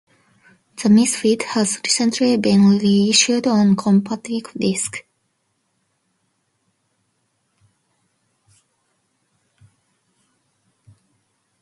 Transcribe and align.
"The 0.81 0.89
Misfit" 0.89 1.43
has 1.43 1.79
recently 1.85 2.35
been 2.35 2.79
re-issued 2.79 3.45
on 3.45 3.75
compact 3.75 4.27
disc. 4.57 5.03